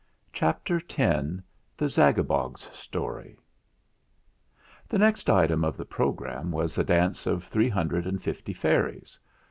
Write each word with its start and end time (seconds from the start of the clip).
CHAPTER 0.33 0.77
X 0.77 0.95
THE 1.77 1.85
ZAGABOG'S 1.87 2.71
STORY 2.75 3.37
The 4.89 4.97
next 4.97 5.29
item 5.29 5.63
of 5.63 5.77
the 5.77 5.85
programme 5.85 6.51
was 6.51 6.79
a 6.79 6.83
dance 6.83 7.27
of 7.27 7.43
three 7.43 7.69
hundred 7.69 8.07
and 8.07 8.19
fifty 8.19 8.53
fairies. 8.53 9.19